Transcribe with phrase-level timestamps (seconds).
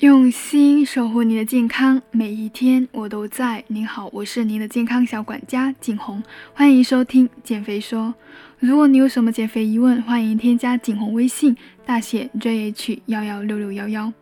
[0.00, 3.62] 用心守护你的健康，每一天我都在。
[3.68, 6.20] 您好，我是您的健康小管家景红，
[6.52, 8.12] 欢迎收听减肥说。
[8.58, 14.12] 如果你有什么减肥疑问，欢迎添加景红微信，大写 JH 幺幺六六幺幺。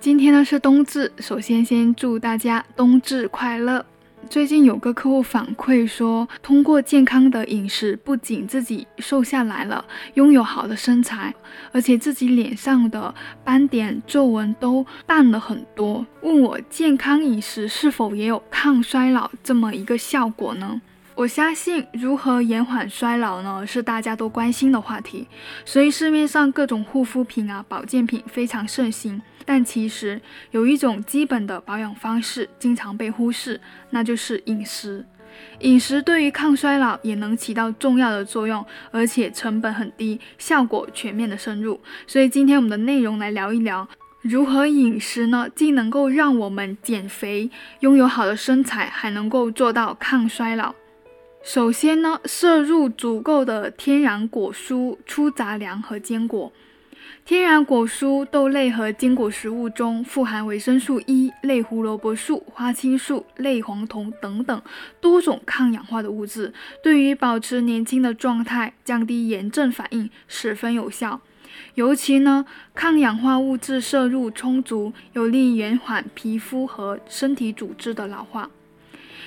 [0.00, 3.84] 今天呢是冬至，首先先祝大家冬至快乐。
[4.28, 9.82] 最近有个客户反馈说，通过健康的饮食，不仅自己瘦下来了，
[10.14, 11.34] 拥有好的身材，
[11.72, 16.06] 而且自己脸上的斑点、皱纹都淡了很多。
[16.20, 20.80] 问我健康饮食是否也有抗衰老这么一个效果呢？
[21.14, 25.26] 我相信，如何延缓衰老呢，是大家都关心的话题。
[25.64, 29.20] 所以市面上各种护肤品啊、保健品非常盛行。
[29.48, 30.20] 但其实
[30.50, 35.06] 有一种基本的保养方式经常被忽视，那就是饮食。
[35.60, 41.80] 饮食对于抗衰老也能起到重要的作用，而且成本很低，效果全面的深入。
[42.06, 43.88] 所以今天我们的内容来聊一聊
[44.20, 50.74] 如何饮食呢，既能够让我们减肥、拥有好的身材，还能够做到抗衰老。
[51.42, 56.52] 首先呢，摄入足够的天然果蔬、粗杂粮和坚果。
[57.28, 64.62] 天然果蔬、豆类和坚果食物中富含维生素 E、类胡萝卜素、花青素、类黄酮等等
[64.98, 71.20] 多种抗氧化的物质，对于保持年轻的状态、降低炎症反应十分有效。
[71.74, 78.48] 尤其呢，抗氧化物质摄入充足，有利于延缓皮肤和身体组织的老化。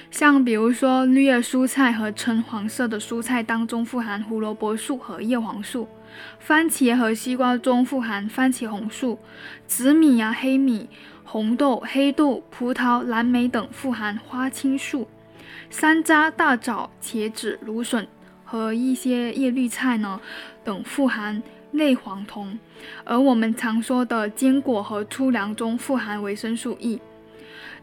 [0.10, 5.88] 像比如说，绿叶蔬菜和橙黄色的蔬菜当中富含胡萝卜素和叶黄素。
[6.40, 9.20] 番茄和西瓜中富含番茄红素，
[9.68, 10.90] 紫米啊、黑米、
[11.24, 15.08] 红豆、黑豆、葡萄、蓝莓等富含花青素，
[15.70, 18.08] 山楂、大枣、茄子、芦笋
[18.44, 20.20] 和一些叶绿菜呢
[20.64, 22.58] 等富含类黄酮，
[23.06, 27.00] 而我们常说的坚果和粗粮中富含维生素 E。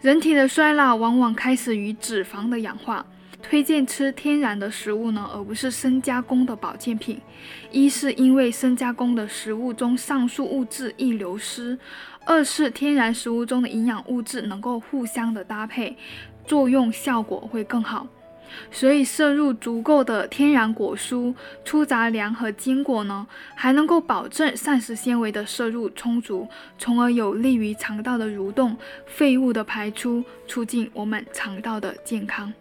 [0.01, 3.05] 人体的衰老往往开始于脂肪的氧化。
[3.43, 7.21] 推荐吃天然的食物呢，而不是深加工的保健品。
[7.71, 11.79] 一是因为深加工的食物中上述物质易流失，
[12.27, 15.97] 二是天然食物中的营养物质能够互相的搭配，
[16.47, 18.07] 作用效果会更好。
[18.71, 21.35] 所以摄入足够的天然果蔬、
[21.67, 26.49] 粗杂粮和坚果呢，还能够保证膳食纤维的摄入充足，
[26.79, 28.77] 从而有利于肠道的蠕动、
[29.07, 32.53] 废物的排出，促进我们肠道的健康。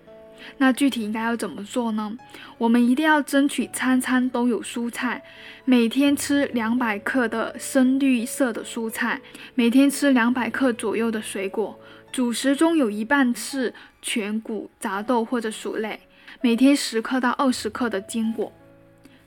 [0.58, 2.18] 那具体应该要怎么做呢？
[2.58, 5.24] 我们一定要争取餐餐都有蔬菜，
[5.66, 9.22] 每天吃两百克的深绿色的蔬菜，
[9.54, 11.80] 每天吃两百克左右的水果，
[12.12, 16.00] 主食中有一半是全谷杂豆或者薯类，
[16.42, 18.52] 每天十克到二十克的坚果。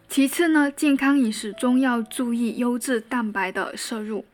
[0.08, 4.24] 其次呢，健康饮食中要注意优质蛋白的摄入，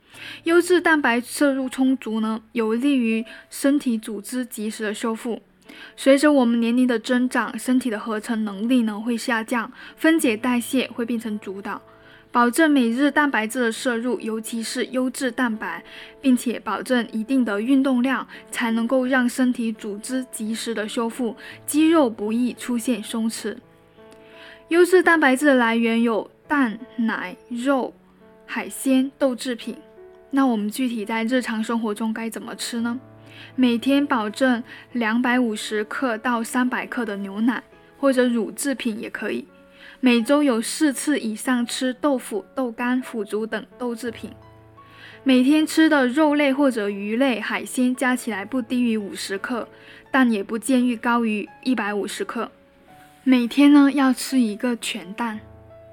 [0.44, 5.42] 优质蛋白摄入充足呢，有利于身体组织及时的修复。
[5.96, 11.80] 随着我们年龄的增长，身体的合成能力呢会下降，分解代谢会变成主导。
[12.32, 15.82] 保证每日蛋白质的摄入，尤其是优质蛋白，
[16.20, 21.34] 并且保证一定的运动量，才能够让身体组织及时的修复，
[21.64, 23.56] 肌肉不易出现松弛。
[24.68, 27.94] 优质蛋白质的来源有蛋、奶、肉、
[28.44, 29.76] 海鲜、豆制品。
[30.30, 33.00] 那我们具体在日常生活中该怎么吃呢？
[33.54, 37.62] 每天保证两百五十克到三百克的牛奶
[37.98, 39.46] 或者乳制品也可以。
[40.00, 44.30] 每周有四次以上吃豆腐、豆干、腐竹等豆制品。
[45.22, 49.66] 每天吃的肉类或者鱼类、海鲜加起来不低于五十克，
[50.10, 52.50] 但也不建议高于一百五十克。
[53.24, 55.40] 每天呢要吃一个全蛋。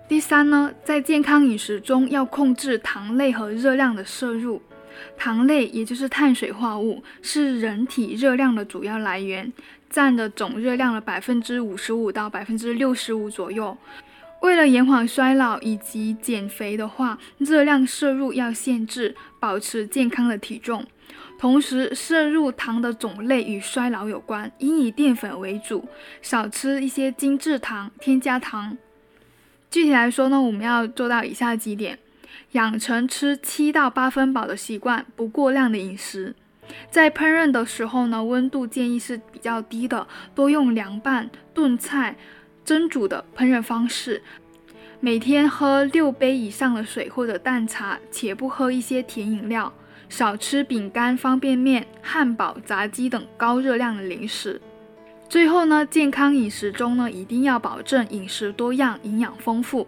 [0.08, 4.62] 第三呢，在健康饮食中要控制糖类和热量的摄入。
[5.18, 9.52] 糖类，也就是碳水化合物，是人体热量的主要来源，
[9.90, 13.78] 占的总热量的百分之五十五到百分之六十五左右。
[14.42, 20.86] 为了延缓衰老以及减肥的话，热量摄入要限制，保持健康的体重。
[21.40, 25.88] 同时，摄入糖的种类与衰老有关，应以淀粉为主，
[26.22, 28.78] 少吃一些精制糖、添加糖。
[29.70, 31.98] 具体来说呢，我们要做到以下几点。
[32.54, 36.36] 养成吃七到八分饱的习惯，不过量的饮食。
[36.90, 42.16] 在烹饪的时候呢，温度建议是比较低的，多用凉拌、炖菜、
[42.64, 44.22] 蒸煮的烹饪方式。
[45.00, 49.74] 每天喝六杯以上的水或者淡茶，且不喝一些甜饮料。
[50.10, 54.62] 少吃饼干、方便面、汉堡、炸鸡等高热量的零食。
[55.28, 59.88] 最后呢，健康饮食中呢，一定要保证饮食多样、营养丰富。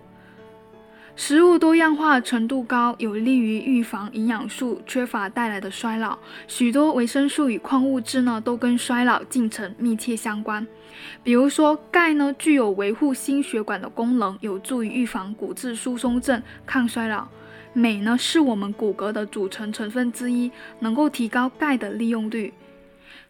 [1.17, 6.17] 食物多样化程度高，有利于预防营养素缺乏带来的衰老。
[6.45, 10.67] 许多维生素与矿物质呢，都跟衰老进程密切相关。
[11.23, 17.25] 比如说，钙呢，具有维护心血管的功能，有助于预防骨质疏松症、抗衰老。
[17.71, 22.53] 镁呢，是我们骨骼的组成成分之一，能够提高钙的利用率。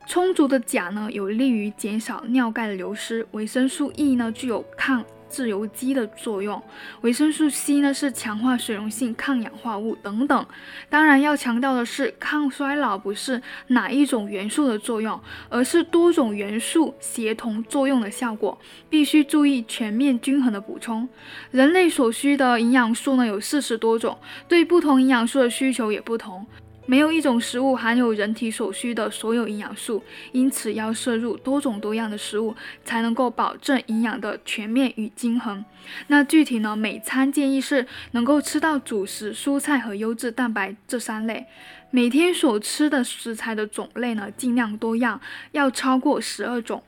[0.07, 3.27] 充足的钾呢，有利于减少尿钙的流失。
[3.31, 5.05] 维生素 E 呢，具有抗。
[5.27, 6.61] 自由基的作用，
[7.01, 10.45] 维生素 C 呢是强化水溶性抗氧化物等等。
[10.89, 15.19] 当然要强调的是，抗衰老不是哪一种元素的作用，
[15.49, 18.57] 而是多种元素协同作用的效果，
[18.89, 21.07] 必须注意全面均衡的补充。
[21.51, 24.17] 人类所需的营养素呢有四十多种，
[24.47, 26.45] 对不同营养素的需求也不同。
[26.85, 35.65] 没有一种食物含有人体所需的所有营养素，因此要摄入多种多样的食物，才能够保证营养的全面与均衡。
[36.07, 41.45] 那具体呢，每餐建议是能够吃到主食、蔬菜和优质蛋白这三类。
[41.91, 45.21] 每天所吃的食材的种类呢，尽量多样，
[45.51, 46.83] 要超过十二种。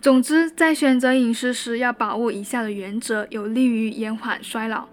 [0.00, 4.88] 总之，在选择饮食时要把握以下的原则，有利于延缓衰老。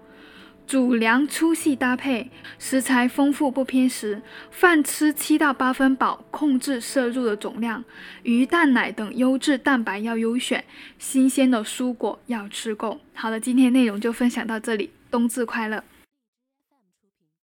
[0.68, 4.20] 主粮粗细搭配，食材丰富不偏食，
[4.50, 7.82] 饭吃七到八分饱，控制摄入的总量。
[8.22, 10.62] 鱼、蛋、奶等优质蛋白要优选，
[10.98, 13.00] 新鲜的蔬果要吃够。
[13.14, 15.82] 好了，今天内容就分享到这里，冬至快乐！